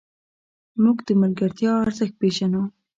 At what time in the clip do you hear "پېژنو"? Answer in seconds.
2.21-2.63